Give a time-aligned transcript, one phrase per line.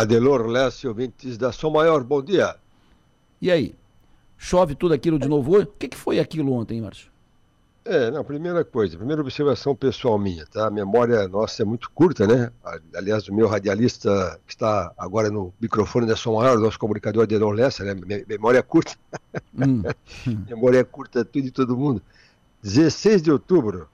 [0.00, 2.56] Adelor Lécio, ouvintes da Som Maior, bom dia.
[3.40, 3.74] E aí?
[4.36, 5.64] Chove tudo aquilo de novo hoje?
[5.64, 7.10] O que, que foi aquilo ontem, Márcio?
[7.82, 10.66] É, não, primeira coisa, primeira observação pessoal minha, tá?
[10.66, 12.50] A memória nossa é muito curta, né?
[12.94, 17.54] Aliás, o meu radialista que está agora no microfone da Som Maior, nosso comunicador Adelor
[17.54, 17.94] Lessa, né?
[18.28, 18.94] Memória curta.
[19.56, 19.82] Hum.
[20.46, 22.02] memória curta tudo e todo mundo.
[22.62, 23.88] 16 de outubro,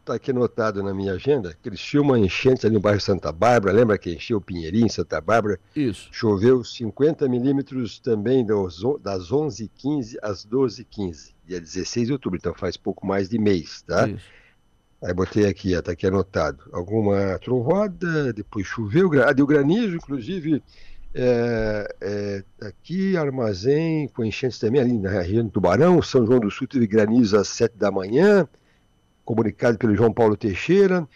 [0.00, 4.12] está aqui anotado na minha agenda, Criciúma enchente ali no bairro Santa Bárbara, lembra que
[4.12, 5.60] encheu o Pinheirinho, Santa Bárbara?
[5.74, 6.08] Isso.
[6.10, 13.06] Choveu 50 milímetros também das 11h15 às 12h15, dia 16 de outubro, então faz pouco
[13.06, 14.08] mais de mês, tá?
[14.08, 14.24] Isso.
[15.02, 16.64] Aí botei aqui, está aqui anotado.
[16.72, 20.62] Alguma trovoada, depois choveu, ah, deu granizo, inclusive,
[21.14, 26.50] é, é, aqui, armazém, com enchentes também ali na região do Tubarão, São João do
[26.50, 28.46] Sul teve granizo às 7 da manhã,
[29.30, 31.08] comunicado pelo João Paulo Teixeira.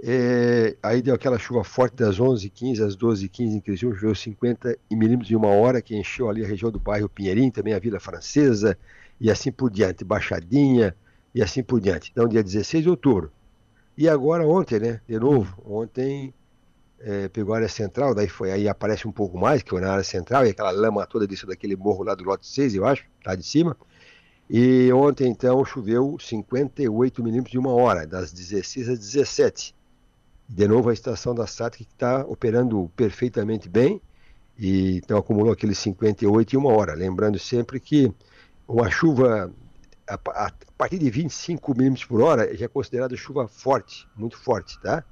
[0.00, 5.30] É, aí deu aquela chuva forte das 11h15 às 12h15 em Criciúma, choveu 50 milímetros
[5.32, 8.78] em uma hora, que encheu ali a região do bairro Pinheirinho, também a Vila Francesa,
[9.20, 10.94] e assim por diante, Baixadinha,
[11.34, 12.10] e assim por diante.
[12.12, 13.32] Então, dia 16 de outubro.
[13.98, 16.32] E agora, ontem, né, de novo, ontem
[17.00, 19.90] é, pegou a área central, daí foi, aí aparece um pouco mais, que foi na
[19.90, 23.04] área central, e aquela lama toda desceu daquele morro lá do lote 6, eu acho,
[23.24, 23.76] lá de cima,
[24.48, 29.74] e ontem, então, choveu 58 milímetros de uma hora, das 16 às 17.
[30.48, 34.00] De novo, a estação da SAT que está operando perfeitamente bem,
[34.56, 36.94] e então acumulou aqueles 58 em uma hora.
[36.94, 38.12] Lembrando sempre que
[38.66, 39.52] uma chuva
[40.08, 45.04] a partir de 25 milímetros por hora já é considerada chuva forte, muito forte, tá?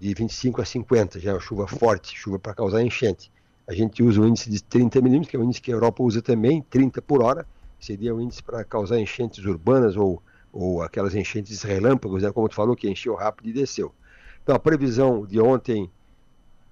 [0.00, 3.30] De 25 a 50 já é uma chuva forte, chuva para causar enchente.
[3.66, 6.02] A gente usa o índice de 30 milímetros, que é o índice que a Europa
[6.02, 7.46] usa também, 30 por hora,
[7.84, 12.54] seria o índice para causar enchentes urbanas ou, ou aquelas enchentes relâmpagos, né, como tu
[12.54, 13.94] falou, que encheu rápido e desceu.
[14.42, 15.90] Então a previsão de ontem,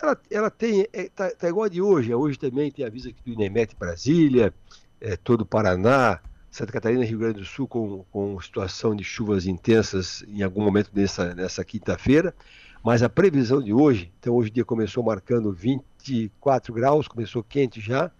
[0.00, 3.08] ela, ela tem, está é, tá, tá igual a de hoje, hoje também tem aviso
[3.08, 4.52] aqui do INEMET Brasília,
[5.00, 9.04] é, todo o Paraná, Santa Catarina e Rio Grande do Sul com, com situação de
[9.04, 12.34] chuvas intensas em algum momento nessa, nessa quinta-feira,
[12.82, 17.80] mas a previsão de hoje, então hoje o dia começou marcando 24 graus, começou quente
[17.80, 18.10] já,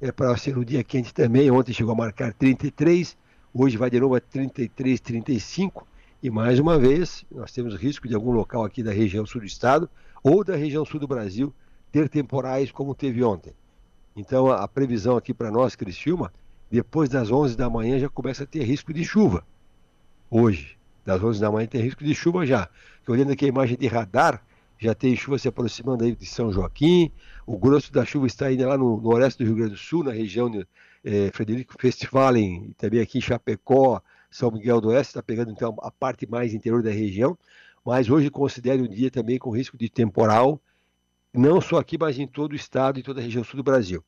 [0.00, 1.50] é para ser um dia quente também.
[1.50, 3.16] Ontem chegou a marcar 33,
[3.52, 5.86] hoje vai de novo a 33, 35.
[6.22, 9.46] E mais uma vez, nós temos risco de algum local aqui da região sul do
[9.46, 9.88] estado
[10.22, 11.52] ou da região sul do Brasil
[11.92, 13.52] ter temporais como teve ontem.
[14.16, 16.32] Então, a, previsão aqui para nós, Criciúma,
[16.70, 19.44] depois das 11 da manhã já começa a ter risco de chuva.
[20.30, 22.68] Hoje, das 11 da manhã tem risco de chuva já.
[23.06, 24.42] olhando aqui a imagem de radar,
[24.78, 27.10] já tem chuva se aproximando aí de São Joaquim,
[27.46, 30.04] o grosso da chuva está ainda lá no, no oeste do Rio Grande do Sul,
[30.04, 30.66] na região de
[31.04, 35.76] é, Frederico Festival, e também aqui em Chapecó, São Miguel do Oeste, está pegando então
[35.80, 37.38] a parte mais interior da região,
[37.84, 40.60] mas hoje considere um dia também com risco de temporal,
[41.32, 44.02] não só aqui, mas em todo o estado e toda a região sul do Brasil.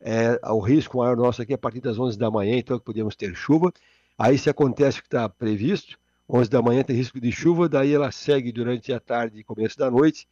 [0.00, 3.16] É, o risco maior nosso aqui é a partir das 11 da manhã, então podemos
[3.16, 3.72] ter chuva.
[4.18, 5.98] Aí se acontece o que está previsto,
[6.28, 9.78] 11 da manhã tem risco de chuva, daí ela segue durante a tarde e começo
[9.78, 10.26] da noite,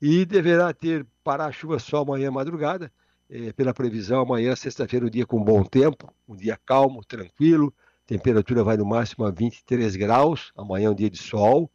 [0.00, 2.92] e deverá ter para-chuva só amanhã madrugada,
[3.28, 7.74] é, pela previsão, amanhã, sexta-feira, um dia com bom tempo, um dia calmo, tranquilo,
[8.06, 11.70] temperatura vai no máximo a 23 graus, amanhã é um dia de sol,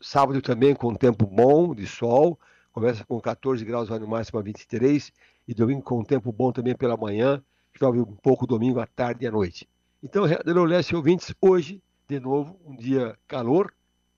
[0.00, 2.38] sábado também com tempo bom, de sol,
[2.72, 5.12] começa com 14 graus, vai no máximo a 23,
[5.46, 7.42] e domingo com tempo bom também pela manhã,
[7.78, 9.68] chove um pouco domingo à tarde e à noite.
[10.02, 10.24] Então,
[10.64, 11.80] Leste ouvintes, hoje
[12.10, 13.72] de novo, um dia calor,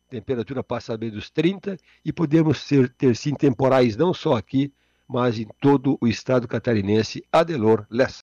[0.08, 4.72] temperatura passa bem dos 30 e podemos ter, ter sim temporais não só aqui,
[5.06, 7.22] mas em todo o estado catarinense.
[7.30, 8.10] Adelor Lessa.